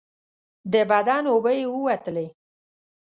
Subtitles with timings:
[0.73, 2.27] د بدن اوبه یې ووتلې.